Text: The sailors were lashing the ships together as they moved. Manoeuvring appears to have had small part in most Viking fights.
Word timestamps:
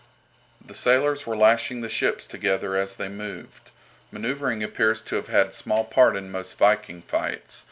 The 0.59 0.73
sailors 0.73 1.27
were 1.27 1.37
lashing 1.37 1.81
the 1.81 1.87
ships 1.87 2.25
together 2.25 2.75
as 2.75 2.95
they 2.95 3.07
moved. 3.07 3.69
Manoeuvring 4.11 4.63
appears 4.63 5.03
to 5.03 5.15
have 5.17 5.27
had 5.27 5.53
small 5.53 5.83
part 5.83 6.15
in 6.15 6.31
most 6.31 6.57
Viking 6.57 7.03
fights. 7.03 7.59